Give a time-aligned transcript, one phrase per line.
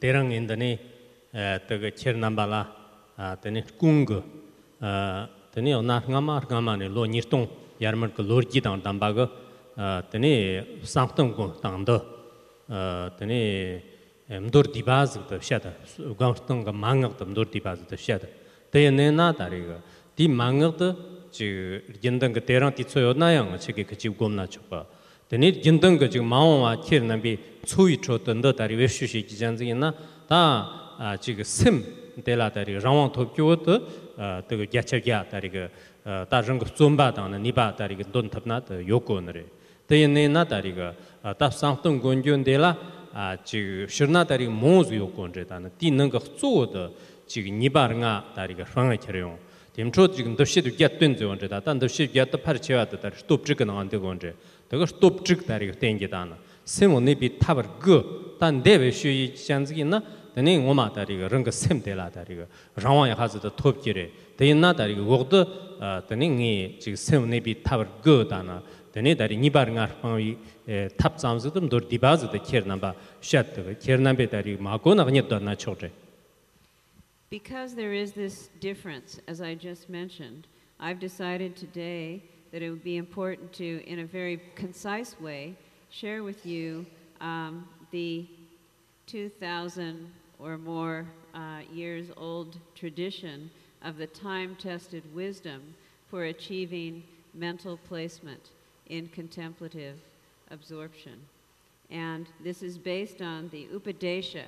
[0.00, 0.78] terang indani
[1.32, 2.62] eh, tega cher namba la
[3.16, 4.06] ah, tani kung
[4.80, 7.46] ah, tani ona ngama ngama ne lo nirtong
[7.80, 9.24] yarmar ko lor ji dang damba go
[9.76, 11.98] ah, tani sangtong go dang do
[13.18, 13.38] tani
[14.30, 15.70] eh, mdur dibaz go sha da
[16.20, 18.28] gangtong go mangag da mdur dibaz da sha da
[18.70, 19.76] te ne na da ri go
[20.16, 20.88] di mangag da
[21.30, 21.46] ji
[22.02, 24.86] gendang go terang ti choyo na yang che ge chi gom na chok ba
[25.29, 28.75] chpa tani jindang ge ji mawa wa cher na bi chui cho den de dari
[28.75, 29.93] we shu shi ji jan zi na
[30.27, 31.83] 다 아, 지금 심
[32.23, 35.69] 데라다리 라왕 토쿄도 그 야차기야 다리 그
[36.29, 39.45] 다른 거 좀바다는 니바 다리 그돈 탑나 요코너레
[39.87, 40.93] 대연내나 다리 그
[41.37, 42.77] 답상동 군군데라
[43.13, 46.95] 아 지금 시르나 다리 모즈 요코는데다는 뛰는 거 쪼도
[47.27, 49.37] 지금 니바르가 다리 그 상하 처럼
[49.73, 54.07] 템초 지금 더시도 get된 저원데다 단 더시 get다 파르 채와다 다리 스톱 찍는 안 되고
[54.07, 54.35] 언제
[54.69, 60.93] 그거 스톱 찍 다리 그 땡기다나 세모네 비 타버 그단 대외 쉬이 장즈기나 dani ngoma
[60.93, 62.45] dari ga rang sem de la dari ga
[62.77, 65.45] rawang ya hazu da top gire de na dari ga wog de
[66.09, 70.01] dani ngi chi sem ne bi tab go da na dani dari ni bar ngar
[70.01, 70.37] pa wi
[70.97, 73.97] tab zam zu dum dor di ba zu de ker na ba shat de ker
[73.97, 75.91] na be dari ma go na ni da na chog de
[77.29, 80.45] Because there is this difference, as I just mentioned,
[80.79, 82.21] I've decided today
[82.52, 85.54] that it would be important to, in a very concise way,
[85.90, 86.86] share with you
[87.20, 88.26] um, the
[89.06, 93.50] 2,000 or more uh, years old tradition
[93.82, 95.74] of the time tested wisdom
[96.10, 97.02] for achieving
[97.34, 98.50] mental placement
[98.88, 99.96] in contemplative
[100.50, 101.20] absorption.
[101.90, 104.44] And this is based on the Upadesha,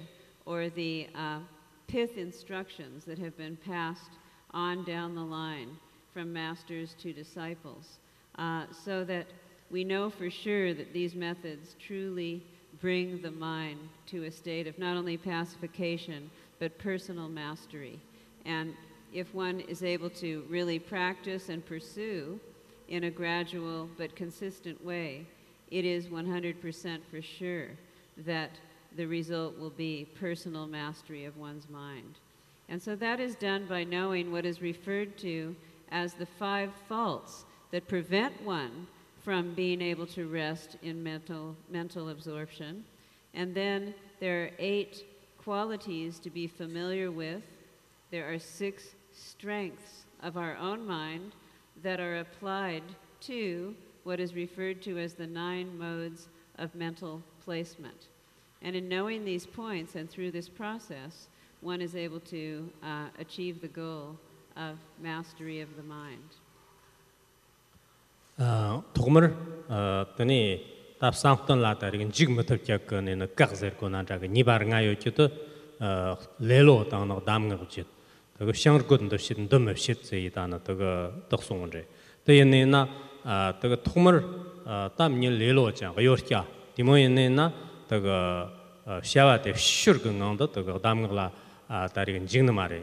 [0.47, 1.39] or the uh,
[1.87, 4.11] pith instructions that have been passed
[4.53, 5.77] on down the line
[6.13, 7.99] from masters to disciples,
[8.39, 9.27] uh, so that
[9.71, 12.43] we know for sure that these methods truly
[12.81, 18.01] bring the mind to a state of not only pacification, but personal mastery.
[18.45, 18.75] And
[19.13, 22.41] if one is able to really practice and pursue
[22.89, 25.27] in a gradual but consistent way,
[25.71, 27.69] it is 100% for sure
[28.19, 28.51] that
[28.97, 32.19] the result will be personal mastery of one's mind.
[32.69, 35.55] And so that is done by knowing what is referred to
[35.91, 38.87] as the five faults that prevent one
[39.23, 42.85] from being able to rest in mental, mental absorption.
[43.35, 45.05] And then there are eight
[45.39, 47.43] qualities to be familiar with.
[48.11, 51.33] There are six strengths of our own mind
[51.83, 52.83] that are applied
[53.21, 53.75] to
[54.05, 58.09] what is referred to as the nine modes of mental placement.
[58.63, 61.29] And in knowing these points and through this process,
[61.61, 64.17] one is able to uh, achieve the goal
[64.57, 66.37] of mastery of the mind.
[68.39, 69.37] 아 도금을
[69.69, 75.29] 어더니 답상던 라다리긴 지금 못 잡겠거는 각제거나 자가 니바르가요 쯧도
[75.81, 77.87] 어 레로 당나 담가 쯧
[78.39, 81.87] 그거 샹르고든도 쯧든 덤 쯧제 이다나 그거 덕송은제
[82.25, 82.89] 때에나
[83.25, 84.25] 아 그거 도금을
[84.97, 87.53] 담니 레로 자가 요르캬 디모에나
[87.89, 88.51] 그거
[89.03, 91.31] 샤와데 슈르근강도 그거 담가라
[91.93, 92.83] 다리긴 지금 말에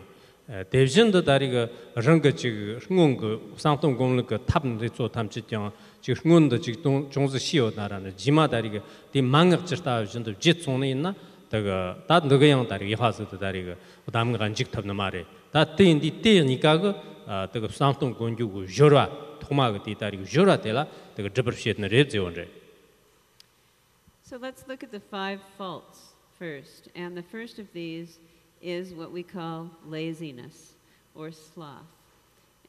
[0.70, 7.08] 대전도 다리가 런거 지금 흥운 그 상동 공을 그 탑는데 저 탐지경 지금 흥운도 지금
[7.10, 11.14] 종수 시어 나라는 지마 다리가 디 망업 지다 전도 지촌에 있나
[11.48, 16.80] 다가 다 너가 양 다리 이화서도 다리가 그다음 거 간직 탑는 말에 다 때인디 때니까
[16.80, 16.94] 그
[17.24, 22.62] 다가 상동 공주고 저라 토마가 디 다리가 저라 되라 다가 접르시는 레지온데
[24.24, 26.88] So let's look at the five faults first.
[26.96, 28.18] And the first of these
[28.61, 30.73] is what we call laziness
[31.15, 31.85] or sloth.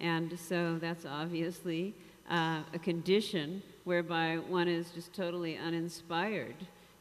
[0.01, 1.95] And so that's obviously
[2.31, 6.57] uh, a condition whereby one is just totally uninspired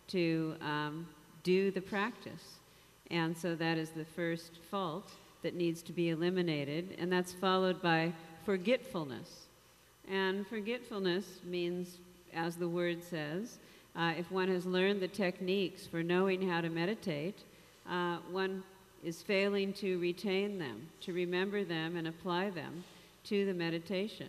[0.07, 1.07] to um,
[1.43, 2.55] do the practice.
[3.11, 5.11] And so that is the first fault
[5.43, 8.11] that needs to be eliminated, and that's followed by
[8.45, 9.45] forgetfulness.
[10.09, 11.99] And forgetfulness means,
[12.33, 13.59] as the word says,
[13.95, 17.43] uh, if one has learned the techniques for knowing how to meditate,
[17.89, 18.63] uh, one
[19.07, 22.83] is failing to retain them, to remember them and apply them
[23.23, 24.27] to the meditation.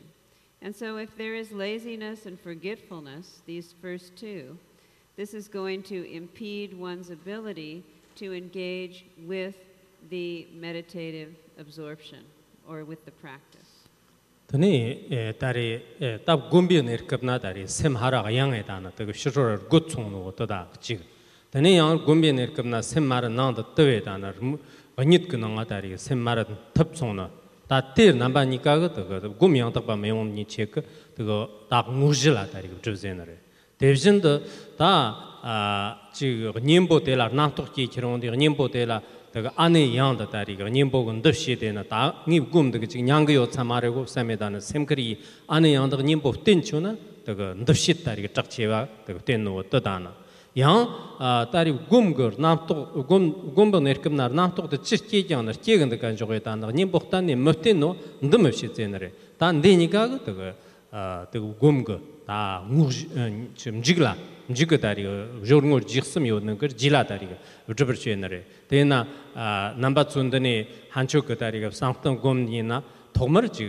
[0.62, 4.56] And so, if there is laziness and forgetfulness, these first two,
[5.16, 7.82] this is going to impede one's ability
[8.16, 9.56] to engage with
[10.10, 12.22] the meditative absorption
[12.68, 13.70] or with the practice.
[14.46, 19.04] Tani eh, tari eh, tab gumbi nir kapna tari sem hara yang eta na ta
[19.12, 20.66] shiro er gut chung no ta da
[21.50, 24.34] Tani yang gumbi nir kibna sem mara nangda tawe dana
[24.94, 27.30] vanyit kuna nga tari sem mara tab songna
[27.66, 30.84] ta tir namba nika ga taga gum yang tagba mayong ni chek
[31.16, 33.38] taga ta ngurji la tari kib chubze nare
[33.80, 34.40] devzhin da
[34.76, 39.00] ta chiga nyingbo tela nantuk ki kirongdi nyingbo tela
[39.32, 42.86] taga ane yang da tari ga nyingbo gun dab she dena ta ngib gum daga
[42.86, 45.16] chiga nyang yo tsama re go same dana sem kari
[45.48, 49.44] ane yang daga nyingbo ten chuna taga dab she tari ga chak chewa taga ten
[49.44, 50.12] no ta dana
[50.58, 50.88] yang
[51.52, 53.22] tari gum gur namtuk gum
[53.54, 56.54] gum bo nerkim nar namtuk de chir ke gyang nar ke gnd kan joge ta
[56.54, 56.72] nar.
[56.72, 59.10] Nim boktan ni mte no ndum shi che nar e.
[59.38, 60.54] ta ndi ni ga de
[61.32, 61.96] de gum gu
[62.26, 62.92] ta ngur
[63.54, 64.16] chim jigla
[64.50, 65.02] jig tari
[65.48, 67.28] jor ngur jigsim yo nang gur jila tari
[67.78, 68.42] jibir che nar e.
[68.68, 69.06] te na
[69.82, 72.82] namba chund ni hancho gu tari ga sangtam gum ni na
[73.12, 73.66] thomar ji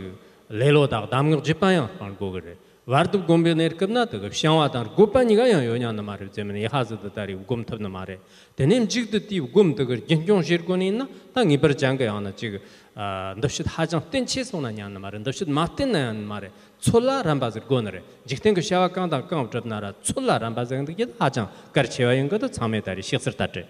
[0.49, 2.55] lelo da damg jipa yang pan go gre
[2.89, 8.17] 와르드 곰베 내르급나 또 샹와단 고빠니가 양요냐는 말을 때문에 하즈도 다리 곰탑나 말에
[8.55, 12.57] 대님 직도 띠 곰덕을 견종 실권이 있나 땅이 버장가 하나 지금
[12.95, 16.49] 아 납시 하장 땐 치소나냐는 말은 납시 마텐나는 말에
[16.79, 22.27] 촐라 람바즈 고너레 직된 그 샤와 깡다 깡 접나라 촐라 람바즈 근데 하장 가르쳐야 인
[22.27, 23.67] 것도 참에 다리 식스르다트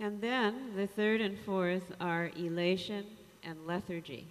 [0.00, 3.06] And then the third and fourth are elation
[3.44, 4.26] and lethargy.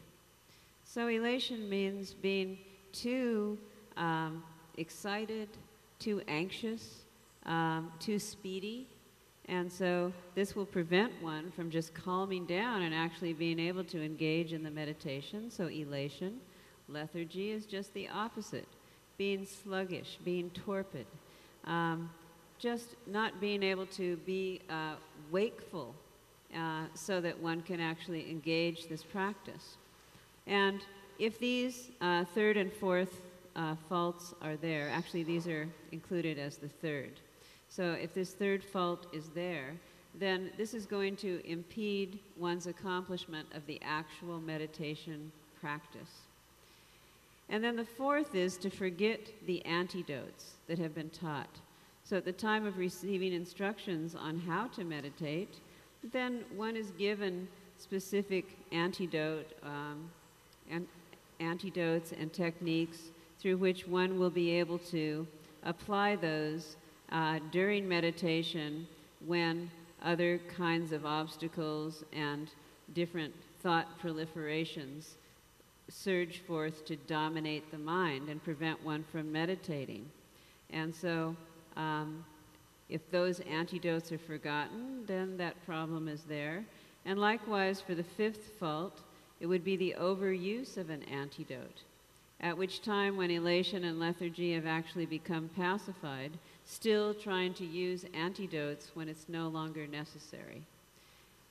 [0.93, 2.57] So elation means being
[2.91, 3.57] too
[3.95, 4.43] um,
[4.77, 5.47] excited,
[5.99, 7.05] too anxious,
[7.45, 8.89] um, too speedy.
[9.45, 14.03] And so this will prevent one from just calming down and actually being able to
[14.03, 15.49] engage in the meditation.
[15.49, 16.41] So elation.
[16.89, 18.67] Lethargy is just the opposite
[19.17, 21.05] being sluggish, being torpid,
[21.63, 22.09] um,
[22.59, 24.95] just not being able to be uh,
[25.31, 25.95] wakeful
[26.53, 29.77] uh, so that one can actually engage this practice.
[30.47, 30.81] And
[31.19, 33.21] if these uh, third and fourth
[33.55, 37.19] uh, faults are there, actually, these are included as the third.
[37.69, 39.73] So if this third fault is there,
[40.19, 46.23] then this is going to impede one's accomplishment of the actual meditation practice.
[47.49, 51.59] And then the fourth is to forget the antidotes that have been taught.
[52.03, 55.59] So at the time of receiving instructions on how to meditate,
[56.11, 57.47] then one is given
[57.77, 60.09] specific antidote um,
[60.69, 60.87] and
[61.39, 65.25] antidotes and techniques through which one will be able to
[65.63, 66.75] apply those
[67.11, 68.87] uh, during meditation
[69.25, 69.69] when
[70.03, 72.49] other kinds of obstacles and
[72.93, 75.15] different thought proliferations
[75.89, 80.09] surge forth to dominate the mind and prevent one from meditating.
[80.69, 81.35] And so,
[81.75, 82.23] um,
[82.89, 86.65] if those antidotes are forgotten, then that problem is there.
[87.05, 89.01] And likewise, for the fifth fault,
[89.41, 91.81] it would be the overuse of an antidote,
[92.39, 96.31] at which time, when elation and lethargy have actually become pacified,
[96.63, 100.61] still trying to use antidotes when it's no longer necessary.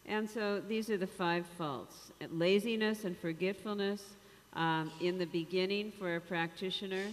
[0.06, 4.02] And so these are the five faults laziness and forgetfulness
[4.54, 7.06] um, in the beginning for a practitioner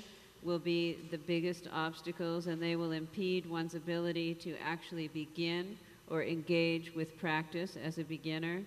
[0.44, 5.78] will be the biggest obstacles, and they will impede one's ability to actually begin
[6.10, 8.62] or engage with practice as a beginner.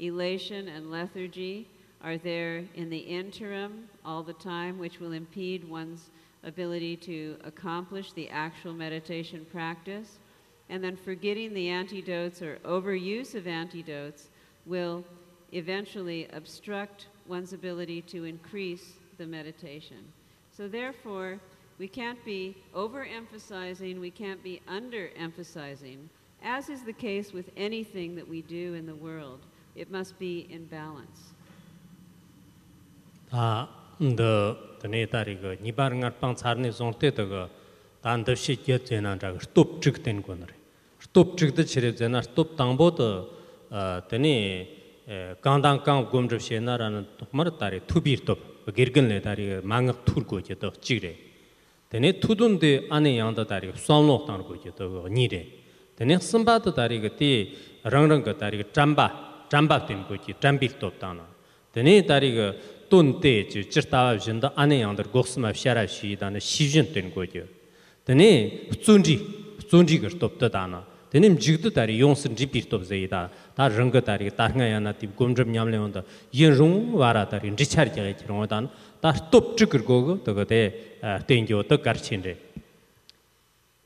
[0.00, 1.66] Elation and lethargy
[2.02, 6.10] are there in the interim all the time, which will impede one's
[6.44, 10.18] ability to accomplish the actual meditation practice.
[10.68, 14.28] And then forgetting the antidotes or overuse of antidotes
[14.66, 15.04] will
[15.52, 20.04] eventually obstruct one's ability to increase the meditation.
[20.56, 21.40] So, therefore,
[21.78, 25.98] we can't be overemphasizing, we can't be underemphasizing,
[26.42, 29.40] as is the case with anything that we do in the world.
[29.78, 31.20] It must be in balance.
[33.30, 33.68] 다
[34.00, 37.48] the the tari go ni bar ngar pang char ne zong te de go
[38.02, 40.46] dan de shi ge chen na da stop chig ten go ne
[40.98, 43.08] stop chig de chire zen na stop tang bo de
[44.10, 48.38] de kang dang kang gom jib she na ran mar tari thu bir top
[48.74, 51.14] gergen le tari mang thur go je de chig re
[51.90, 55.08] de ne thu dun de ane yang da tari som lo tang go che de
[55.08, 55.42] ni re
[55.96, 57.30] de sim ba de tari ge ti
[57.84, 61.24] rang rang ge tari ge cham ba chambak tenpo ki chambik top tang na.
[61.72, 62.54] Teni tari ga
[62.88, 67.42] tun te chi chirtawa zhinda ane yangdar goksima shara shi dana shi zhin tenpo ki.
[68.06, 69.16] Teni tsunji
[69.68, 73.28] tsunji gar top ta dana teni mjigdu tari yongsin jipir top zayi da.
[73.54, 77.88] Ta ringa tari ta nga yana tib gomchab nyamle yonda yin rung wara tari njichar
[77.94, 80.72] kya ki runga dana ta top chikir gogo toga te
[81.26, 82.36] tengyo to karchin re.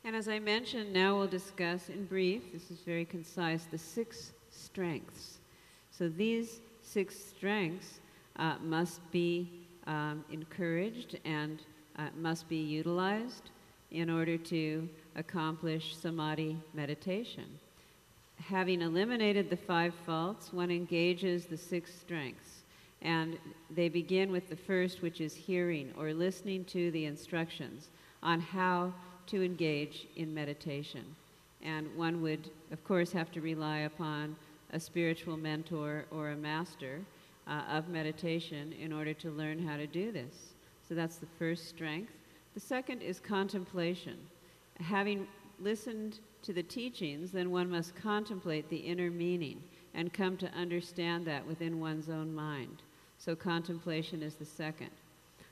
[0.05, 4.33] And as I mentioned, now we'll discuss in brief, this is very concise, the six
[4.51, 5.39] strengths
[5.97, 7.99] So these six strengths
[8.37, 11.61] uh, must be um, encouraged and
[11.99, 13.51] uh, must be utilized
[13.91, 17.45] in order to accomplish samadhi meditation.
[18.47, 22.63] Having eliminated the five faults, one engages the six strengths.
[23.03, 23.37] And
[23.69, 27.89] they begin with the first, which is hearing or listening to the instructions
[28.23, 28.93] on how
[29.27, 31.05] to engage in meditation.
[31.61, 34.35] And one would, of course, have to rely upon
[34.73, 36.99] a spiritual mentor or a master
[37.47, 40.53] uh, of meditation in order to learn how to do this.
[40.87, 42.11] So that's the first strength.
[42.55, 44.17] The second is contemplation.
[44.79, 45.27] Having
[45.59, 49.61] listened to the teachings, then one must contemplate the inner meaning
[49.93, 52.81] and come to understand that within one's own mind.
[53.17, 54.89] So contemplation is the second.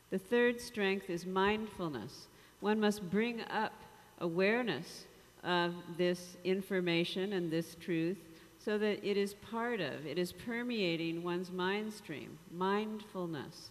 [0.10, 2.28] The third strength is mindfulness.
[2.60, 3.74] One must bring up
[4.20, 5.06] awareness
[5.44, 8.18] of this information and this truth
[8.64, 13.70] so that it is part of, it is permeating one's mind stream, mindfulness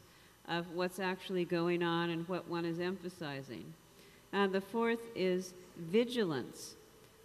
[0.49, 3.65] of what's actually going on and what one is emphasizing.
[4.33, 6.75] And the fourth is vigilance,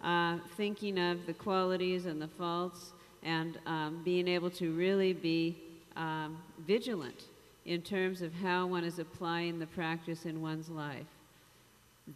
[0.02, 2.92] uh, thinking of the qualities and the faults
[3.22, 5.56] and um, being able to really be
[5.96, 7.24] um, vigilant
[7.64, 11.06] in terms of how one is applying the practice in one's life.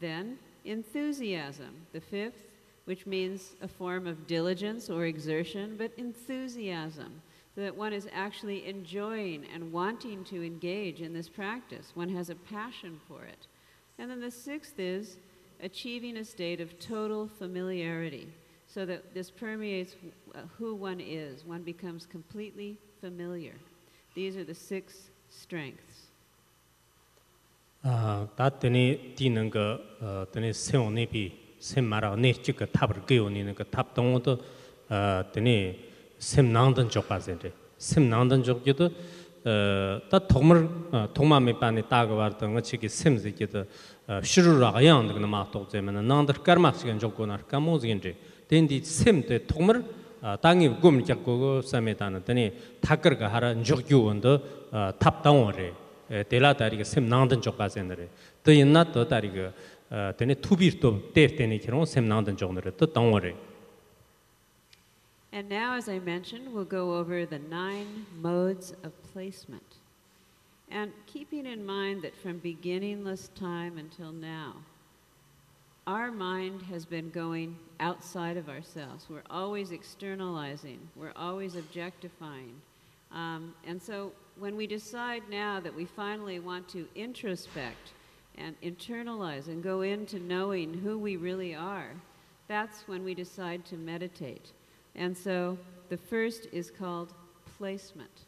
[0.00, 2.44] Then, enthusiasm, the fifth,
[2.90, 7.22] which means a form of diligence or exertion, but enthusiasm,
[7.54, 11.92] so that one is actually enjoying and wanting to engage in this practice.
[11.94, 13.46] One has a passion for it.
[14.00, 15.18] And then the sixth is
[15.62, 18.26] achieving a state of total familiarity,
[18.66, 19.94] so that this permeates
[20.58, 21.44] who one is.
[21.44, 23.54] One becomes completely familiar.
[24.16, 26.08] These are the six strengths.
[27.84, 28.26] Uh,
[31.60, 34.38] sem mara ne chik ka thab ge yo ni ka thab tong to
[35.32, 35.76] tene
[36.18, 37.52] sem nang dan jok pa zen de.
[37.78, 38.88] Sem nang dan jok ge to
[40.10, 40.66] ta thogmar
[41.14, 43.66] thogma me pa ne ta ga war to ng chi ki sem ze ge to
[44.22, 47.14] shuru ra ga yang de ma to ze me nang dar kar ma chigen jok
[47.14, 48.16] ko nar ka mo zgen de.
[48.48, 49.84] Ten di sem te thogmar
[50.40, 52.20] tangi gum jak go sa me ta na.
[52.20, 54.40] Tene thakar ga hara jok gyu on do
[54.98, 55.72] thab tang re.
[56.10, 58.08] E, Tela ta ri sem nang dan jok pa zen de
[58.42, 59.52] to yin na to ta ri ga
[59.90, 63.34] tene tubir to ter tene sem to
[65.32, 69.76] And now as I mentioned we'll go over the nine modes of placement
[70.70, 74.54] and keeping in mind that from beginningless time until now
[75.86, 79.06] our mind has been going outside of ourselves.
[79.10, 80.78] We're always externalizing.
[80.94, 82.54] We're always objectifying.
[83.12, 87.92] Um, and so when we decide now that we finally want to introspect
[88.36, 91.90] and internalize and go into knowing who we really are,
[92.48, 94.52] that's when we decide to meditate.
[94.94, 95.58] And so
[95.88, 97.12] the first is called
[97.58, 98.24] placement.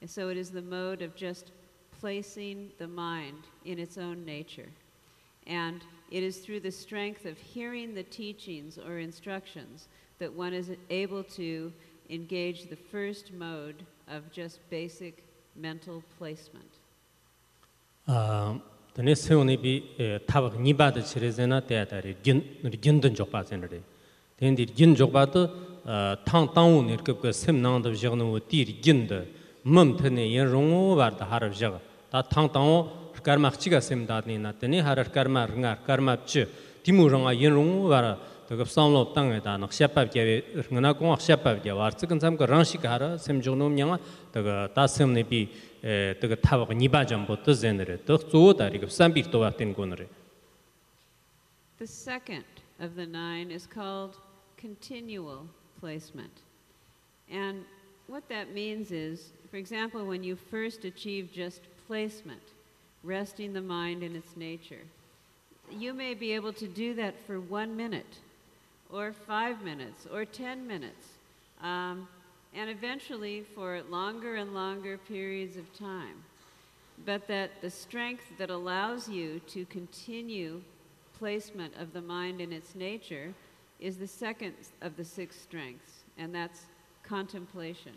[0.00, 1.50] And so it is the mode of just
[2.00, 4.68] placing the mind in its own nature.
[5.46, 10.70] And it is through the strength of hearing the teachings or instructions that one is
[10.90, 11.72] able to
[12.10, 15.24] engage the first mode of just basic
[15.56, 16.68] mental placement.
[18.06, 18.60] 아,
[18.94, 23.82] Tene seungi bi eh, tabak nibada chire zena taya tari gindan jokpa zena re.
[24.38, 25.50] Tene dir gin jokpa to
[25.84, 29.26] eh, tang tangu nir kibka sem nangdab zhigna wo dir ginda
[29.64, 31.80] mam tene yin rungu war da harab zhiga.
[32.08, 32.88] Ta tang tangu
[33.20, 36.46] karma chiga sem dadni na tene harar karma ringar karma pchi
[36.84, 38.16] timu runga yin rungu war
[38.48, 42.46] ᱛᱚᱜᱟᱯ ᱥᱟᱢᱞᱚ ᱛᱟᱝ ᱮᱫᱟ ᱱᱟᱜ ᱥᱮᱯᱟᱯ ᱜᱮ ᱨᱝᱱᱟ ᱠᱚ ᱥᱮᱯᱟᱯ ᱜᱮ ᱣᱟᱨᱪ ᱠᱟᱱ ᱥᱟᱢ ᱠᱚ
[42.46, 43.98] ᱨᱟᱝᱥᱤ ᱠᱟᱨᱟ ᱥᱮᱢ ᱡᱚᱜᱱᱚᱢ ᱧᱟᱝᱟ
[44.32, 45.48] ᱛᱚᱜᱟ ᱛᱟᱥᱢ ᱱᱮ ᱵᱤ
[46.20, 50.06] ᱛᱚᱜᱟ ᱛᱟᱵᱟᱜ ᱱᱤᱵᱟ ᱡᱟᱢ ᱵᱚᱛ ᱡᱮᱱᱨᱮ ᱛᱚᱜ ᱪᱩ ᱫᱟᱨᱤᱜ ᱥᱟᱢ ᱵᱤ ᱛᱚᱣᱟ ᱛᱤᱱ ᱜᱚᱱᱨᱮ
[51.78, 52.44] The second
[52.80, 54.16] of the nine is called
[54.56, 55.46] continual
[55.80, 56.36] placement.
[57.30, 57.64] And
[58.06, 62.42] what that means is, for example, when you first achieve just placement,
[63.02, 64.84] resting the mind in its nature,
[65.70, 68.18] you may be able to do that for one minute.
[68.94, 71.08] Or five minutes, or ten minutes,
[71.60, 72.06] um,
[72.54, 76.22] and eventually for longer and longer periods of time.
[77.04, 80.62] But that the strength that allows you to continue
[81.18, 83.34] placement of the mind in its nature
[83.80, 86.66] is the second of the six strengths, and that's
[87.02, 87.94] contemplation.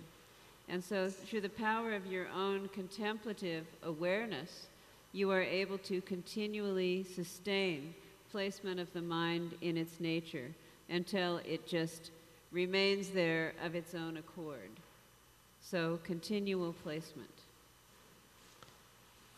[0.67, 4.65] And so, through the power of your own contemplative awareness,
[5.13, 7.93] you are able to continually sustain
[8.31, 10.49] placement of the mind in its nature
[10.88, 12.10] until it just
[12.52, 14.70] remains there of its own accord.
[15.60, 17.30] So, continual placement.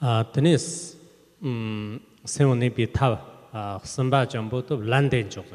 [0.00, 0.98] 아, 드니스
[1.42, 5.46] 음, 세원이 비타 아, 선바 정보도 란덴 쪽.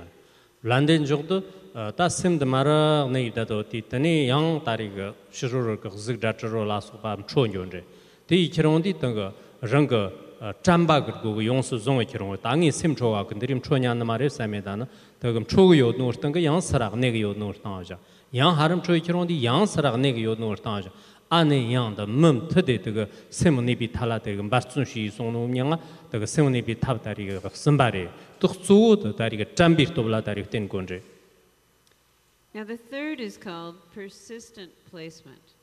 [0.63, 1.59] 란덴 쪽도
[1.95, 7.83] 다 셈드 마라 네이다도 티더니 양 다리가 슈루르 그 즈그다트로 라소바 촌존데
[8.27, 10.11] 디 키롱디 던거 rāngā
[10.63, 12.71] chāmbā gār gu gu yōngsū zōngā kī rōngā, tā ngī
[15.23, 16.39] sīm chōgā gu ndirīm chō nyā nā mā rī sā mē tā nā, tā gā
[16.39, 17.97] chō gu yōd nōr tāngā yāng sarāk nē gā yōd nōr tāngā jā.
[18.31, 20.91] Yāng hārīm chō kī rōngā dī yāng sarāk nē gā yōd nōr tāngā jā.
[21.29, 25.77] 안에 양의 몸 터대 그 세문이비 탈라데 그 마춘시 송노명아
[26.09, 28.09] 그 세문이비 탑다리 그 선바리
[28.39, 31.01] 또 수도 다리 그 잠비 또 블라다리 된 건지
[32.51, 35.53] Now, the third is called persistent placement.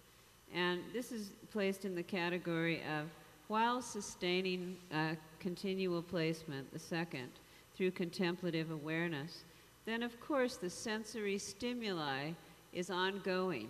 [0.55, 3.11] And this is placed in the category of
[3.49, 7.29] while sustaining uh, continual placement, the second,
[7.75, 9.43] through contemplative awareness,
[9.86, 12.32] Then of course the sensory stimuli
[12.74, 13.70] is ongoing.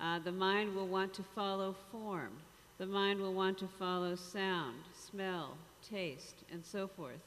[0.00, 2.32] Uh, the mind will want to follow form,
[2.78, 5.56] the mind will want to follow sound, smell,
[5.88, 7.20] taste, and so forth.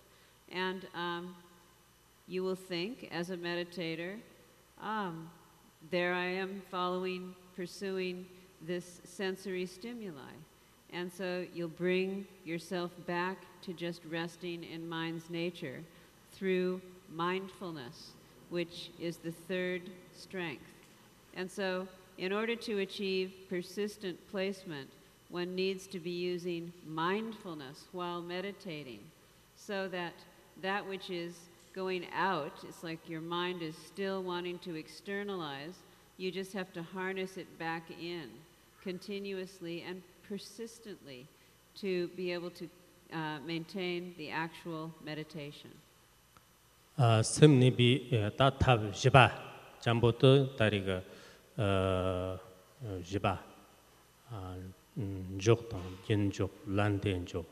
[0.52, 1.36] And um,
[2.28, 4.18] you will think, as a meditator,
[4.82, 5.30] um,
[5.92, 8.26] there I am following, pursuing
[8.62, 10.34] this sensory stimuli.
[10.92, 15.82] And so you'll bring yourself back to just resting in mind's nature
[16.32, 16.82] through
[17.14, 18.12] mindfulness,
[18.50, 20.64] which is the third strength.
[21.36, 24.90] And so, in order to achieve persistent placement,
[25.30, 29.00] one needs to be using mindfulness while meditating
[29.56, 30.14] so that
[30.62, 31.36] that which is
[31.74, 35.76] going out, it's like your mind is still wanting to externalize,
[36.18, 38.30] you just have to harness it back in
[38.82, 41.28] continuously and persistently
[41.76, 42.70] to be able to
[43.14, 45.72] uh, maintain the actual meditation.
[47.24, 49.32] semni bi ta tab jiba
[49.84, 51.02] jambo to tari ga
[53.04, 53.40] jiba
[55.38, 57.46] jok tang gen jok lan den jok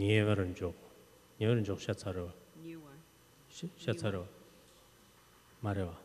[0.00, 0.74] nyevaran jok
[1.40, 2.28] nyevaran jok sha tsaro
[3.78, 4.26] sha tsaro
[5.62, 5.96] marewa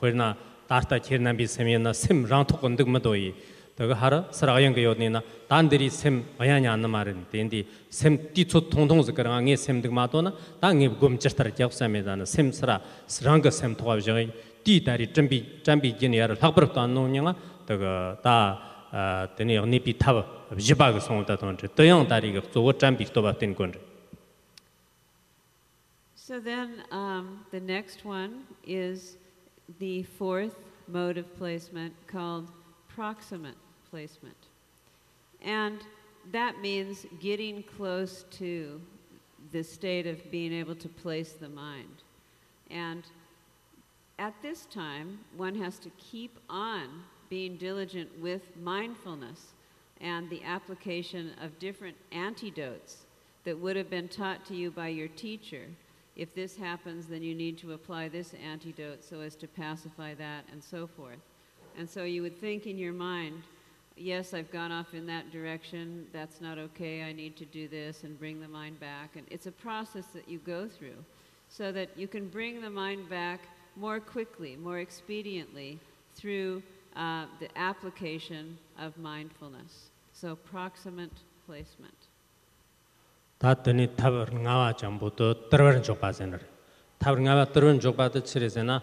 [0.00, 0.36] Khorina
[0.68, 3.34] tarta kirnambi semya na sem rang thoko ndik mado yi.
[3.76, 5.20] Daga hara saraga yunga yodni na
[5.50, 7.26] dandiri sem ayanya anna marin.
[7.32, 10.98] Dendi sem di tsu tong tong zikara nga nge sem dik mado na ta nge
[10.98, 12.80] gom chirtar jak sami dana sem sara
[13.22, 14.30] ranga sem thoga vijay
[14.62, 17.34] di dari jambi jambi jini yara lakbarab to anno nyanga
[17.66, 21.68] daga ta teni nipi taba vijiba ga songo da tongri.
[21.74, 23.80] Dayang dari ga zogo jambi toba teni kondri.
[26.25, 29.17] So then um, the next one is
[29.79, 30.55] the fourth
[30.87, 32.47] mode of placement called
[32.87, 33.57] proximate
[33.89, 34.37] placement.
[35.41, 35.79] And
[36.31, 38.79] that means getting close to
[39.51, 42.03] the state of being able to place the mind.
[42.71, 43.03] And
[44.17, 49.47] at this time, one has to keep on being diligent with mindfulness
[49.99, 52.99] and the application of different antidotes
[53.43, 55.65] that would have been taught to you by your teacher
[56.15, 60.45] if this happens, then you need to apply this antidote so as to pacify that,
[60.51, 61.19] and so forth.
[61.77, 63.41] And so you would think in your mind,
[63.95, 68.03] yes, I've gone off in that direction, that's not okay, I need to do this,
[68.03, 69.15] and bring the mind back.
[69.15, 71.03] And it's a process that you go through
[71.49, 73.41] so that you can bring the mind back
[73.75, 75.79] more quickly, more expediently
[76.15, 76.61] through
[76.95, 79.89] uh, the application of mindfulness.
[80.13, 81.11] So, proximate
[81.47, 81.95] placement.
[83.42, 86.38] 다 드니 탑을 나와 전부터 들어는 족바세너
[86.98, 88.82] 탑을 나와 들어는 족바도 치레세나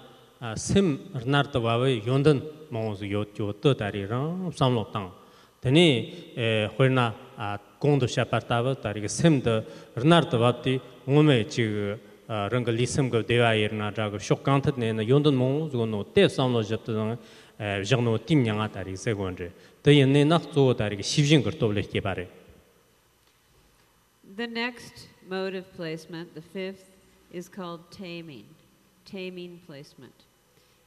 [0.57, 3.25] 심 르나르도 와의 용던 몽스 요요
[3.59, 5.11] 또 다리랑 삼로 땅
[5.59, 9.63] 드니 에 호르나 아 공도 샤파타바 다리가 심더
[9.95, 11.95] 르나르도 와티 몸에 지
[12.27, 17.17] 랑가 리심고 대와이르나 자고 쇼칸트 네나 용던 몽스 고노 때 삼로 접도
[17.59, 19.51] 에 정노 팀냥아 다리 세곤데
[19.83, 22.27] 더연네 낙조 다리가 십진 거 또블게 바래
[24.40, 26.88] The next mode of placement, the fifth,
[27.30, 28.46] is called taming,
[29.04, 30.14] taming placement.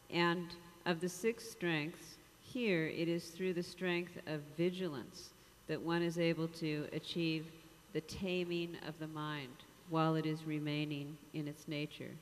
[0.09, 0.47] And
[0.87, 5.33] of the six strengths, here it is through the strength of vigilance
[5.67, 7.45] that one is able to achieve
[7.93, 9.53] the taming of the mind
[9.91, 12.15] while it is remaining in its nature,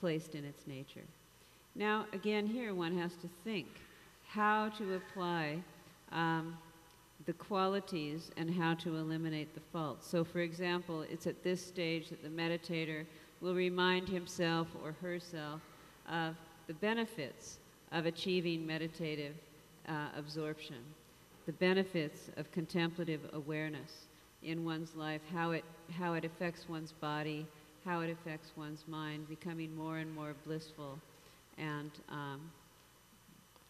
[0.00, 1.06] placed in its nature.
[1.76, 3.68] Now, again, here one has to think
[4.26, 5.62] how to apply
[6.12, 6.58] um,
[7.28, 10.08] the qualities and how to eliminate the faults.
[10.08, 13.04] So, for example, it's at this stage that the meditator
[13.42, 15.60] will remind himself or herself
[16.10, 16.36] of
[16.68, 17.58] the benefits
[17.92, 19.34] of achieving meditative
[19.86, 20.78] uh, absorption,
[21.44, 24.06] the benefits of contemplative awareness
[24.42, 25.66] in one's life, how it,
[25.98, 27.46] how it affects one's body,
[27.84, 30.98] how it affects one's mind, becoming more and more blissful
[31.58, 32.40] and um,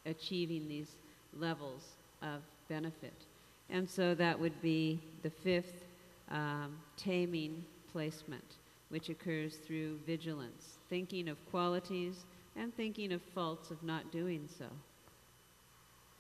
[0.07, 0.93] achieving these
[1.37, 3.28] levels of benefit.
[3.71, 5.85] And so that would be the fifth
[6.31, 8.57] um, taming placement,
[8.89, 12.25] which occurs through vigilance, thinking of qualities
[12.57, 14.67] and thinking of faults of not doing so.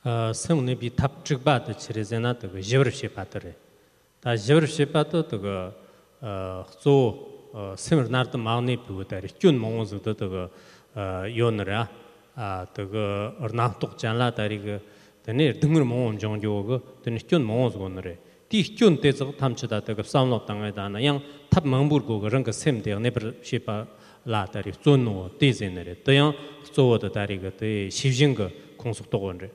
[0.07, 3.53] sēng nēbi tāp chīk bā tā chīrī zēnā tā gā yawar shī pā tā rī.
[4.23, 5.57] Tā yawar shī pā tā tā gā
[6.79, 6.95] xō
[7.77, 10.29] sēmir nār tā māng nē pī wā tā rī, kyun māng wā zō tā tā
[10.31, 10.45] gā
[11.35, 11.83] yō nā rā,
[12.37, 13.07] tā gā
[13.43, 14.79] rā nā tōk chān lā tā rī gā
[15.28, 18.18] 톡 잔라 다리 그 드네 등을 몽온 정조 그 드네 균 몽즈 고너레
[18.50, 23.88] 디균 때서 탐치다 그 싸움로 당에다나 양탑 멍부고 그런 그 셈데 네버 시바
[24.26, 26.34] 라다리 존노 디제네레 또양
[26.72, 29.50] 조어도 다리 그 시진 그 공속도 원래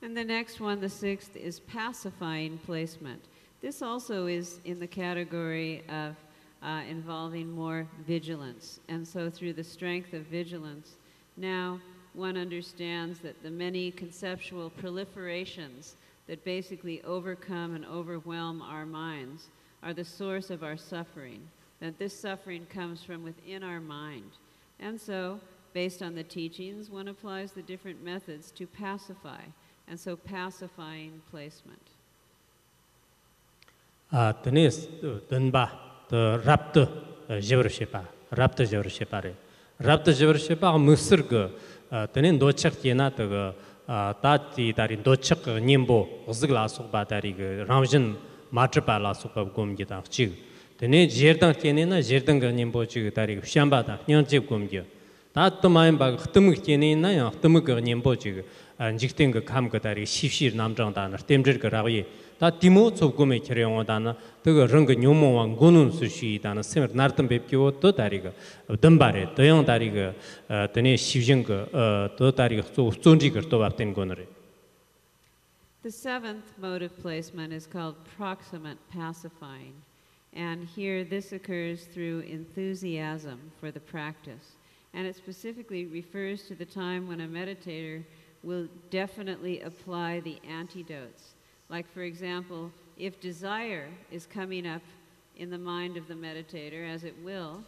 [0.00, 3.20] And the next one, the sixth, is pacifying placement.
[3.60, 6.14] This also is in the category of
[6.62, 8.78] uh, involving more vigilance.
[8.88, 10.98] And so, through the strength of vigilance,
[11.36, 11.80] now
[12.15, 15.93] one understands that the many conceptual proliferations
[16.27, 19.47] that basically overcome and overwhelm our minds
[19.81, 21.41] are the source of our suffering,
[21.79, 24.31] that this suffering comes from within our mind.
[24.79, 25.39] And so,
[25.73, 29.41] based on the teachings, one applies the different methods to pacify,
[29.87, 31.81] and so pacifying placement.
[34.13, 34.87] Tenis
[36.45, 36.77] rapt rapt
[38.31, 38.59] rapt
[42.13, 43.53] tene ndochak yena taga
[44.21, 47.35] ta ti tari ndochak nyimbo ghzig la sukpa tari
[47.67, 48.15] ramzhin
[48.51, 50.31] matripa la sukpa gomgi tang chig
[50.77, 54.81] tene jerdang tene na jerdang ga nyimbo chig tari shamba tang nyang chig gomgi
[55.33, 58.43] ta tumayim ba khtimig tene na yang khtimig ga nyimbo chig
[58.79, 62.05] njikten ga kam ga tari shifshir namzhang ta nar temzhir ga ragyi
[62.42, 63.78] 르당 케네나 제르당 님보 치 다리 샴바다 냥제 곰기 다또 마임 바 흩음 케네나 야
[63.78, 63.98] 흩음 그 님보 치 직등 그 감거 다리 시시 남정다나 템저 그 라위 다 디모
[63.98, 68.32] 좁고메 캐려오다나 그 렁그 뇨모왕 고는 수시다나 세르 나르튼 뵙기오 또 다리가
[68.80, 70.14] 덤바레 도영 다리가
[70.72, 74.26] 드네 시정 그또 다리가 또 존지 그또 밥된 거너레
[75.82, 79.74] The seventh mode of placement is called proximate pacifying.
[80.34, 84.56] And here this occurs through enthusiasm for the practice.
[84.92, 88.02] And it specifically refers to the time when a meditator
[88.42, 91.34] will definitely apply the antidotes.
[91.73, 94.83] Like, for example, if desire is coming up
[95.37, 97.63] in the mind of the meditator, as it will,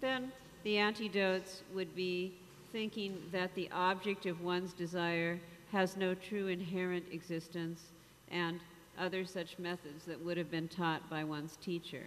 [0.00, 0.30] then
[0.62, 2.34] the antidotes would be
[2.70, 5.40] thinking that the object of one's desire
[5.72, 7.86] has no true inherent existence
[8.30, 8.60] and
[8.96, 12.04] other such methods that would have been taught by one's teacher.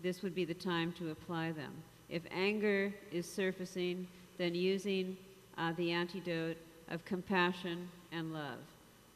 [0.00, 1.72] This would be the time to apply them.
[2.08, 4.06] If anger is surfacing,
[4.38, 5.16] then using
[5.58, 8.60] uh, the antidote of compassion and love.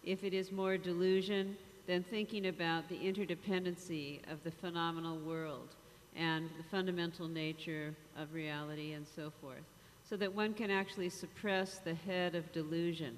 [0.04, 1.56] If it is more delusion,
[1.88, 5.74] than thinking about the interdependency of the phenomenal world
[6.14, 9.64] and the fundamental nature of reality and so forth,
[10.08, 13.16] so that one can actually suppress the head of delusion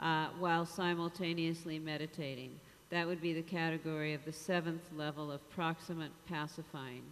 [0.00, 2.50] uh, while simultaneously meditating.
[2.90, 7.04] That would be the category of the seventh level of proximate pacifying.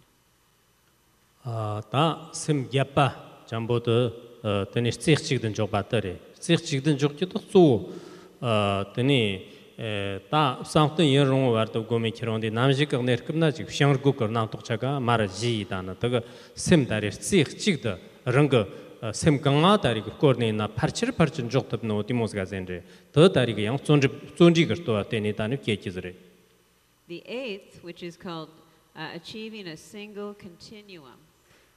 [1.45, 3.15] та сим япа
[3.49, 4.11] жамбоды
[4.43, 7.95] тэни цих чигдэн жог батари цих чигдэн жог гэдэг цу
[8.41, 9.47] тэни
[9.78, 13.50] 조바터리 찌익치든 조기도 소 어, 드니 에, 다 상트 여롱 와르도 고메 키론데 남지크 네르급나
[13.50, 16.20] 지 샹르고 거나 똑차가 마라지 다나 더가
[16.54, 18.66] 셈다리 찌익치드 랑거
[19.12, 24.66] 셈 강아 다리 코르네나 파르치르 파르친 조트브 노 디모스가 젠데 더 다리가 양 존지 존지
[24.66, 26.14] 거도 테니 다니 케치즈레
[27.06, 28.48] The eighth, which is called
[28.96, 31.20] uh, achieving a single continuum.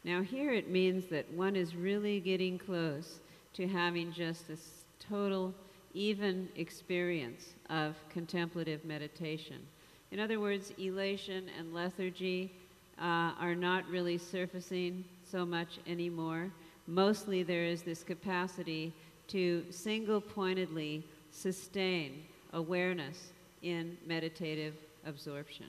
[0.06, 3.19] Now, here it means that one is really getting close
[3.56, 5.54] to having just this total,
[5.94, 9.59] even experience of contemplative meditation.
[10.11, 12.52] In other words, elation and lethargy
[12.98, 16.50] uh, are not really surfacing so much anymore.
[16.87, 18.92] Mostly there is this capacity
[19.28, 24.74] to single pointedly sustain awareness in meditative
[25.07, 25.66] absorption.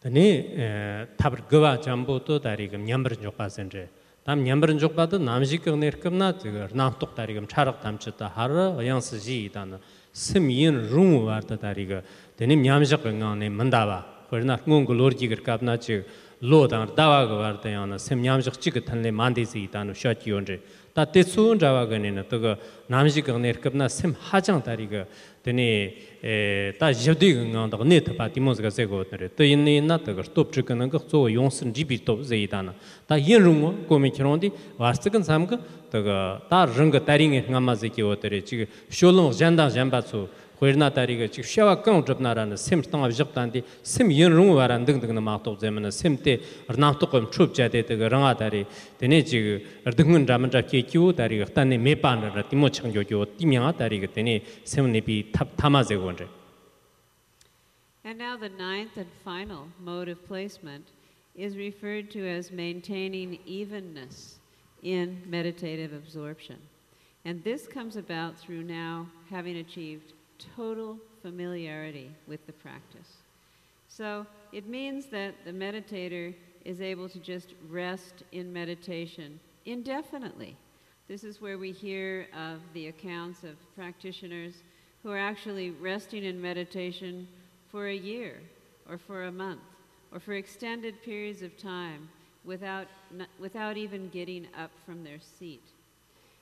[0.00, 3.88] Tani eh, tabar gawa jambu to tari gam nyambar.
[4.25, 9.49] 리금 냠버 족바센제 담 냠버 족바도 남식 거네르금나 저 나톡 다리금 차락 담쳤다 하르 양스지
[9.53, 9.79] 다나
[10.13, 12.01] 스미인 룸 와르다 다리가
[12.37, 16.03] 드니 냠식 거네 만다바 그러나 응고 로르지거 갑나치
[16.41, 20.61] 로당 다와가 와르다 야나 셈 냠식 찌그 탄레 만디지 다노 샤치온제
[20.95, 22.57] 다 테순 자와가네나 또가
[22.87, 25.05] 남식 거네르금나 셈 하장 다리가
[25.41, 25.93] 드니
[26.77, 32.03] 다 저디 응한다 네트 파티모스가 세고트레 또 인니 나타가 스톱 치크는 거 조, 용슨 지비
[32.03, 32.73] 톱 제이다나
[33.07, 35.57] 다 인룽 코미치론디 와스트근 삼가
[35.89, 40.27] 또가 다 릉가 따링에 응아마제키 오트레 지 쇼롱 잔다 잠바츠
[40.58, 44.84] khoirna tariga chik shawa kang jibna rana sim tanga vijib tandi sim yin rungu waran
[44.86, 46.38] ding ding na maqtub zemina sim te
[46.68, 48.66] rnaqtu qim chub jate tiga ranga tari
[48.98, 54.08] tene chik rdungun ramanja kye kiwu tariga xtani mepa nara timo changyo kiwu timyanga tariga
[54.16, 55.16] tene sim nipi
[55.56, 56.28] tama ze gondre
[58.04, 60.86] And now the ninth and final mode of placement
[61.34, 64.38] is referred to as maintaining evenness
[64.84, 66.56] in meditative absorption.
[67.24, 73.18] And this comes about through now having achieved total familiarity with the practice.
[73.88, 80.56] So it means that the meditator is able to just rest in meditation indefinitely.
[81.08, 84.54] This is where we hear of the accounts of practitioners
[85.02, 87.28] who are actually resting in meditation
[87.70, 88.40] for a year
[88.88, 89.60] or for a month
[90.12, 92.08] or for extended periods of time
[92.44, 92.86] without,
[93.38, 95.62] without even getting up from their seat.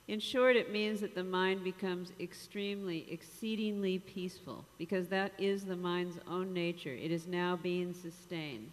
[0.06, 5.76] In short, it means that the mind becomes extremely, exceedingly peaceful because that is the
[5.76, 6.94] mind's own nature.
[6.94, 8.72] It is now being sustained.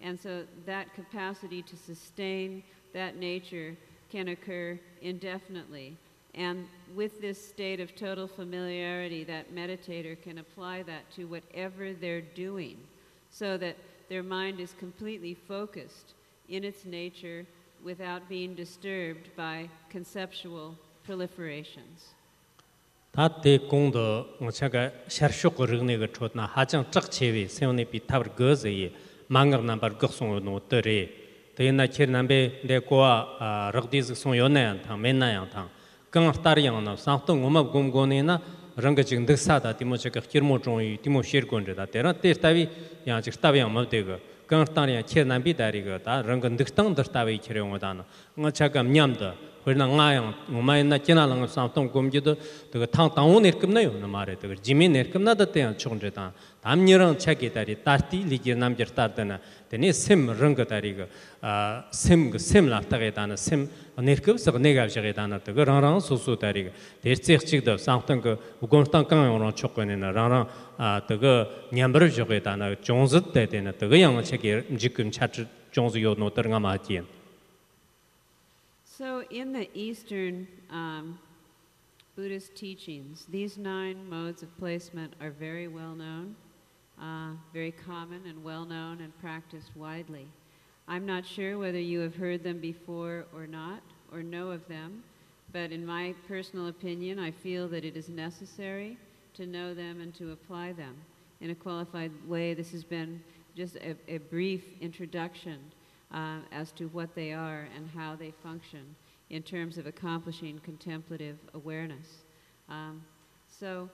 [0.00, 3.76] And so that capacity to sustain that nature
[4.10, 5.96] can occur indefinitely.
[6.34, 12.20] And with this state of total familiarity, that meditator can apply that to whatever they're
[12.20, 12.76] doing
[13.30, 13.76] so that
[14.08, 16.14] their mind is completely focused
[16.48, 17.46] in its nature
[17.84, 22.14] without being disturbed by conceptual proliferations.
[23.12, 28.92] 다데 공도 제가 샤르쇼 거르네 거 쳤나 하장 쫙 제위 세원이 비타버 거즈이
[29.28, 31.22] 망거 넘버 거송 노터리
[31.54, 35.70] 대나 체르남베 데코아 럭디즈 송요네 당 맨나양 당
[36.10, 38.40] 강타리양나 상통 오마 곰고네나
[38.76, 42.68] 랑가 지금 득사다 디모 제가 키르모 종이 디모 쉐르곤데다 데나 테스타비
[43.06, 44.18] 야 지금 스타비 엄마 데거
[44.48, 47.24] kāng tāng rīyā kīr nāmbī tā rī gā tā rāng gā ndhik tāng dhir tā
[47.24, 48.04] wī chē yōng wā tā nā
[48.36, 49.32] ngā chā kā mnyam dā
[49.65, 52.35] 그러나 나양 뭐마이나 지나는 상통 검지도
[52.71, 58.55] 그 탕탕오 내급나요 나 말에 그 지미 내급나다 때 총제다 담녀랑 책이 다리 따티 리기
[58.55, 61.05] 남저 따르다나 되니 심 릉거 다리가
[61.41, 69.05] 아심그 심라 따게다나 심 내급서 내가 저게다나 그 랑랑 소소 다리가 대책직도 상통 그 우건당
[69.05, 76.01] 강용으로 촉거네나 랑랑 아 그거 냠버 저게다나 종즈 때되나 그 양의 책이 지금 차트 종즈
[76.01, 77.19] 요노 들어가 맞지
[78.96, 81.18] So, in the Eastern um,
[82.14, 86.36] Buddhist teachings, these nine modes of placement are very well known,
[87.02, 90.28] uh, very common and well known and practiced widely.
[90.86, 93.80] I'm not sure whether you have heard them before or not,
[94.12, 95.02] or know of them,
[95.52, 98.96] but in my personal opinion, I feel that it is necessary
[99.34, 100.94] to know them and to apply them
[101.40, 102.54] in a qualified way.
[102.54, 103.20] This has been
[103.56, 105.58] just a, a brief introduction
[106.14, 108.94] uh, as to what they are and how they function
[109.30, 112.22] in terms of accomplishing contemplative awareness.
[112.68, 113.02] Um,
[113.48, 113.90] so,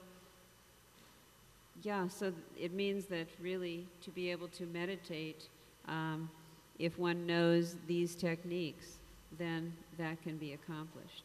[1.81, 5.47] yeah, so it means that really to be able to meditate,
[5.87, 6.29] um,
[6.77, 8.99] if one knows these techniques,
[9.37, 11.23] then that can be accomplished.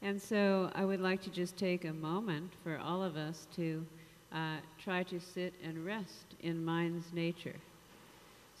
[0.00, 3.84] And so I would like to just take a moment for all of us to
[4.32, 7.56] uh, try to sit and rest in mind's nature.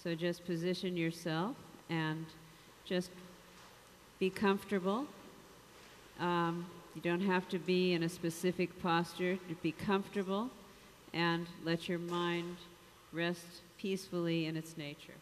[0.02, 1.56] So just position yourself
[1.90, 2.26] and
[2.84, 3.10] just
[4.18, 5.06] be comfortable.
[6.18, 10.50] Um, you don't have to be in a specific posture, be comfortable
[11.12, 12.56] and let your mind
[13.12, 15.14] rest peacefully in its nature.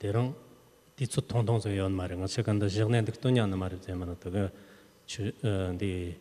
[0.00, 0.34] 대롱
[0.96, 4.50] 디츠 통통서 연 말은 거 세컨드 저네 득도냐 나 말을 제만 어떻게
[5.78, 6.16] 디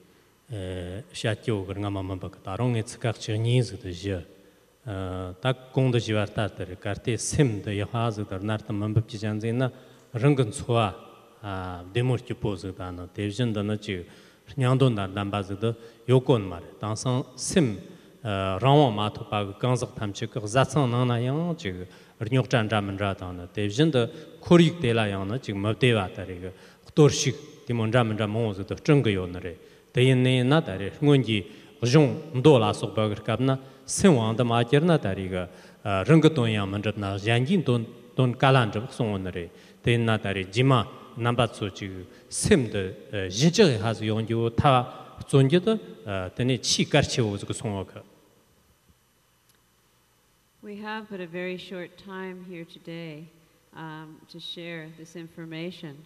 [1.13, 3.89] 샤티오 그런 거 만만 봐 다롱에 측각 저니즈도
[5.41, 9.71] 딱 공도 지와타들 카르테 심도 여하즈도 나르타 만법지 잔제나
[10.13, 10.93] 릉근 소아
[11.41, 14.05] 아 데모르치 포즈다나 대전다나 지
[14.57, 15.73] 냥돈다 남바즈도
[16.09, 21.05] 요건 말 당상 심 rāngwā mā tu pā kā kāngzak tam chī kā zātsāng nāng
[21.05, 24.08] nā yāng chī kā rñok rnyok chan ramen ra ta na te jin de
[24.40, 26.52] khorik de la yang na ji ma de wa ta re ge
[26.94, 27.34] tor shik
[27.66, 29.56] ti mon ramen ra mo zo de zheng ge yo na re
[29.92, 31.44] de yin ne na ta re ngon ji
[31.82, 35.12] jong ndo la so ba ge kap na sen wang de ma jer na ta
[35.12, 35.48] re ge
[36.08, 39.14] reng ge ton yang man rab na yang jin ton ton ka lan rab song
[39.14, 39.50] on re
[39.82, 40.84] de na ta re ji ma
[41.16, 41.88] nam ba tsu ji
[42.28, 44.72] sem de ji je ha zo yong ji ta
[45.26, 45.78] zong ji de
[46.36, 48.09] de ne chi kar che wo zo ge song wo ge
[50.62, 53.26] We have but a very short time here today
[53.74, 55.96] um, to share this information.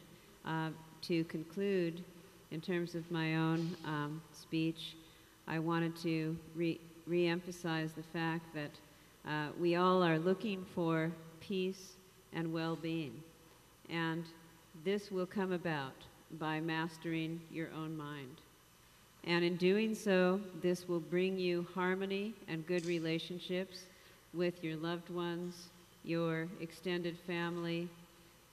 [0.46, 0.68] Uh,
[1.02, 2.04] to conclude,
[2.52, 4.94] in terms of my own um, speech,
[5.48, 6.78] I wanted to re
[7.10, 8.70] emphasize the fact that
[9.28, 11.94] uh, we all are looking for peace
[12.32, 13.20] and well being.
[13.90, 14.24] And
[14.84, 15.96] this will come about
[16.38, 18.40] by mastering your own mind.
[19.24, 23.86] And in doing so, this will bring you harmony and good relationships
[24.34, 25.68] with your loved ones,
[26.04, 27.88] your extended family,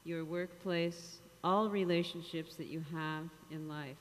[0.06, 3.98] your workplace, all relationships that you have in life,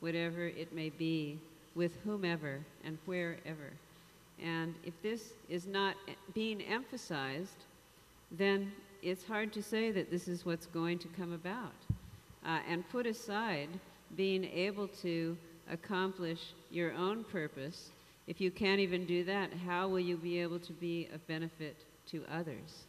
[0.00, 1.38] whatever it may be,
[1.74, 3.72] with whomever and wherever.
[4.42, 5.94] And if this is not
[6.34, 7.64] being emphasized,
[8.30, 11.72] then it's hard to say that this is what's going to come about.
[12.44, 13.68] Uh, and put aside
[14.16, 15.36] being able to
[15.70, 17.90] accomplish your own purpose.
[18.26, 21.76] If you can't even do that, how will you be able to be of benefit
[22.06, 22.84] to others?